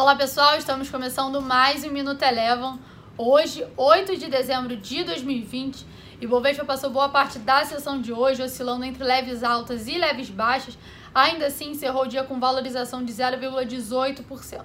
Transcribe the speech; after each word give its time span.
Olá 0.00 0.14
pessoal, 0.14 0.56
estamos 0.56 0.88
começando 0.88 1.42
mais 1.42 1.82
um 1.82 1.90
Minuto 1.90 2.22
Elevam. 2.22 2.78
Hoje, 3.16 3.66
8 3.76 4.16
de 4.16 4.28
dezembro 4.28 4.76
de 4.76 5.02
2020, 5.02 5.84
e 6.20 6.24
Bovespa 6.24 6.64
passou 6.64 6.88
boa 6.88 7.08
parte 7.08 7.40
da 7.40 7.64
sessão 7.64 8.00
de 8.00 8.12
hoje 8.12 8.40
oscilando 8.40 8.84
entre 8.84 9.02
leves 9.02 9.42
altas 9.42 9.88
e 9.88 9.98
leves 9.98 10.30
baixas, 10.30 10.78
ainda 11.12 11.46
assim 11.46 11.70
encerrou 11.70 12.04
o 12.04 12.06
dia 12.06 12.22
com 12.22 12.38
valorização 12.38 13.04
de 13.04 13.12
0,18%. 13.12 14.62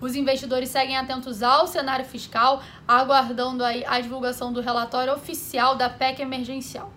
Os 0.00 0.14
investidores 0.14 0.68
seguem 0.68 0.96
atentos 0.96 1.42
ao 1.42 1.66
cenário 1.66 2.04
fiscal, 2.04 2.62
aguardando 2.86 3.64
aí 3.64 3.84
a 3.84 3.98
divulgação 3.98 4.52
do 4.52 4.60
relatório 4.60 5.12
oficial 5.12 5.74
da 5.74 5.90
PEC 5.90 6.22
emergencial. 6.22 6.92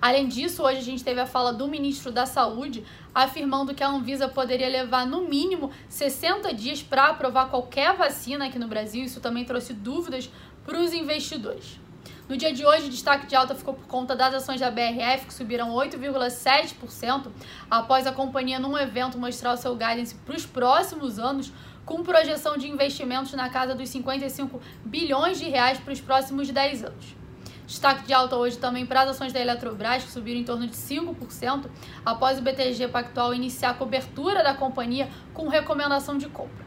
Além 0.00 0.28
disso, 0.28 0.62
hoje 0.62 0.78
a 0.78 0.82
gente 0.82 1.04
teve 1.04 1.20
a 1.20 1.26
fala 1.26 1.52
do 1.52 1.68
ministro 1.68 2.10
da 2.10 2.24
Saúde 2.24 2.82
afirmando 3.14 3.74
que 3.74 3.84
a 3.84 3.88
Anvisa 3.88 4.28
poderia 4.28 4.68
levar 4.68 5.06
no 5.06 5.28
mínimo 5.28 5.70
60 5.90 6.54
dias 6.54 6.82
para 6.82 7.08
aprovar 7.08 7.50
qualquer 7.50 7.94
vacina 7.94 8.46
aqui 8.46 8.58
no 8.58 8.66
Brasil. 8.66 9.04
Isso 9.04 9.20
também 9.20 9.44
trouxe 9.44 9.74
dúvidas 9.74 10.30
para 10.64 10.78
os 10.78 10.94
investidores. 10.94 11.78
No 12.26 12.36
dia 12.36 12.50
de 12.50 12.64
hoje, 12.64 12.86
o 12.86 12.88
destaque 12.88 13.26
de 13.26 13.36
alta 13.36 13.54
ficou 13.54 13.74
por 13.74 13.86
conta 13.86 14.16
das 14.16 14.32
ações 14.32 14.58
da 14.58 14.70
BRF, 14.70 15.26
que 15.26 15.34
subiram 15.34 15.68
8,7% 15.74 17.26
após 17.70 18.06
a 18.06 18.12
companhia, 18.12 18.58
num 18.58 18.78
evento, 18.78 19.18
mostrar 19.18 19.52
o 19.52 19.56
seu 19.56 19.74
guidance 19.74 20.14
para 20.14 20.36
os 20.36 20.46
próximos 20.46 21.18
anos, 21.18 21.52
com 21.84 22.02
projeção 22.02 22.56
de 22.56 22.70
investimentos 22.70 23.32
na 23.32 23.50
casa 23.50 23.74
dos 23.74 23.88
55 23.88 24.62
bilhões 24.82 25.38
de 25.38 25.48
reais 25.50 25.78
para 25.78 25.92
os 25.92 26.00
próximos 26.00 26.48
10 26.48 26.84
anos. 26.84 27.20
Destaque 27.70 28.04
de 28.04 28.12
alta 28.12 28.34
hoje 28.34 28.58
também 28.58 28.84
para 28.84 29.02
as 29.02 29.10
ações 29.10 29.32
da 29.32 29.38
Eletrobras, 29.38 30.02
que 30.02 30.10
subiram 30.10 30.40
em 30.40 30.44
torno 30.44 30.66
de 30.66 30.74
5%, 30.74 31.66
após 32.04 32.36
o 32.36 32.42
BTG 32.42 32.88
Pactual 32.88 33.32
iniciar 33.32 33.70
a 33.70 33.74
cobertura 33.74 34.42
da 34.42 34.52
companhia 34.52 35.08
com 35.32 35.46
recomendação 35.46 36.18
de 36.18 36.28
compra. 36.28 36.66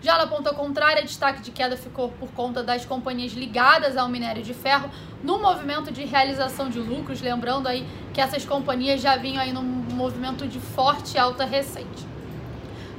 Já 0.00 0.16
na 0.16 0.26
ponta 0.26 0.54
contrária, 0.54 1.02
destaque 1.02 1.42
de 1.42 1.50
queda 1.50 1.76
ficou 1.76 2.08
por 2.12 2.30
conta 2.30 2.62
das 2.62 2.86
companhias 2.86 3.32
ligadas 3.32 3.98
ao 3.98 4.08
minério 4.08 4.42
de 4.42 4.54
ferro 4.54 4.90
no 5.22 5.38
movimento 5.38 5.92
de 5.92 6.06
realização 6.06 6.70
de 6.70 6.78
lucros, 6.78 7.20
lembrando 7.20 7.66
aí 7.66 7.86
que 8.14 8.20
essas 8.22 8.42
companhias 8.42 9.02
já 9.02 9.16
vinham 9.16 9.42
aí 9.42 9.52
num 9.52 9.62
movimento 9.62 10.48
de 10.48 10.58
forte 10.58 11.18
alta 11.18 11.44
recente. 11.44 12.08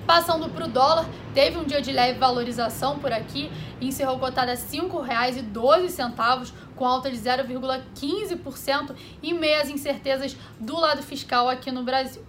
Passando 0.05 0.49
para 0.49 0.65
o 0.65 0.67
dólar, 0.67 1.07
teve 1.33 1.57
um 1.57 1.63
dia 1.63 1.81
de 1.81 1.91
leve 1.91 2.19
valorização 2.19 2.99
por 2.99 3.11
aqui 3.11 3.49
encerrou 3.81 4.19
cotada 4.19 4.51
a 4.51 4.55
R$ 4.55 4.61
5,12, 4.61 6.53
com 6.75 6.85
alta 6.85 7.09
de 7.09 7.17
0,15% 7.17 8.95
e 9.21 9.33
meias 9.33 9.69
incertezas 9.69 10.37
do 10.59 10.77
lado 10.77 11.01
fiscal 11.01 11.49
aqui 11.49 11.71
no 11.71 11.83
Brasil. 11.83 12.23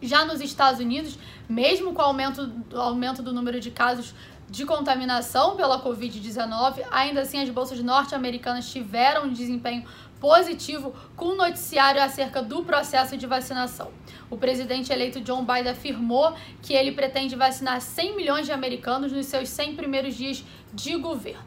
Já 0.00 0.24
nos 0.24 0.40
Estados 0.40 0.80
Unidos, 0.80 1.18
mesmo 1.48 1.92
com 1.94 2.02
o 2.02 2.04
aumento, 2.04 2.50
aumento 2.74 3.22
do 3.22 3.32
número 3.32 3.60
de 3.60 3.70
casos 3.70 4.14
de 4.48 4.64
contaminação 4.64 5.56
pela 5.56 5.82
Covid-19, 5.82 6.84
ainda 6.90 7.22
assim 7.22 7.40
as 7.40 7.50
bolsas 7.50 7.80
norte-americanas 7.80 8.70
tiveram 8.70 9.24
um 9.24 9.32
desempenho 9.32 9.84
positivo 10.20 10.94
com 11.16 11.34
noticiário 11.34 12.02
acerca 12.02 12.42
do 12.42 12.62
processo 12.62 13.16
de 13.16 13.26
vacinação. 13.26 13.90
O 14.30 14.38
presidente 14.38 14.92
eleito 14.92 15.20
John 15.20 15.44
Biden 15.44 15.72
afirmou 15.72 16.34
que 16.62 16.72
ele 16.72 16.92
pretende 16.92 17.36
vacinar 17.36 17.80
100 17.80 18.16
milhões 18.16 18.46
de 18.46 18.52
americanos 18.52 19.12
nos 19.12 19.26
seus 19.26 19.48
100 19.48 19.76
primeiros 19.76 20.14
dias 20.14 20.42
de 20.72 20.96
governo. 20.96 21.44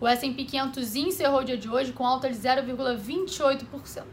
O 0.00 0.06
S&P 0.06 0.44
500 0.44 0.96
encerrou 0.96 1.40
o 1.40 1.44
dia 1.44 1.58
de 1.58 1.68
hoje 1.68 1.92
com 1.92 2.06
alta 2.06 2.30
de 2.30 2.36
0,28%. 2.36 4.04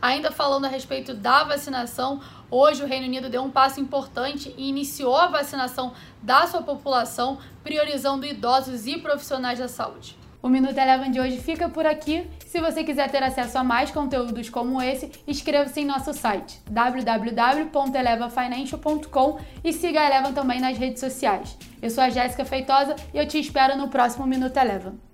Ainda 0.00 0.30
falando 0.30 0.64
a 0.64 0.68
respeito 0.68 1.14
da 1.14 1.44
vacinação, 1.44 2.20
hoje 2.50 2.82
o 2.82 2.86
Reino 2.86 3.06
Unido 3.06 3.28
deu 3.28 3.42
um 3.42 3.50
passo 3.50 3.80
importante 3.80 4.54
e 4.56 4.68
iniciou 4.68 5.16
a 5.16 5.28
vacinação 5.28 5.92
da 6.22 6.46
sua 6.46 6.62
população, 6.62 7.38
priorizando 7.62 8.26
idosos 8.26 8.86
e 8.86 8.98
profissionais 8.98 9.58
da 9.58 9.68
saúde. 9.68 10.16
O 10.42 10.48
Minuto 10.48 10.76
Eleven 10.76 11.12
de 11.12 11.20
hoje 11.20 11.38
fica 11.38 11.68
por 11.68 11.86
aqui. 11.86 12.28
Se 12.44 12.60
você 12.60 12.82
quiser 12.82 13.08
ter 13.08 13.22
acesso 13.22 13.58
a 13.58 13.62
mais 13.62 13.92
conteúdos 13.92 14.50
como 14.50 14.82
esse, 14.82 15.12
inscreva-se 15.24 15.80
em 15.80 15.84
nosso 15.84 16.12
site 16.12 16.60
www.elevafinancial.com 16.68 19.38
e 19.62 19.72
siga 19.72 20.00
a 20.00 20.06
Eleven 20.06 20.32
também 20.32 20.60
nas 20.60 20.76
redes 20.76 20.98
sociais. 20.98 21.56
Eu 21.80 21.90
sou 21.90 22.02
a 22.02 22.10
Jéssica 22.10 22.44
Feitosa 22.44 22.96
e 23.14 23.18
eu 23.18 23.28
te 23.28 23.38
espero 23.38 23.76
no 23.76 23.86
próximo 23.86 24.26
Minuto 24.26 24.56
Eleven. 24.56 25.11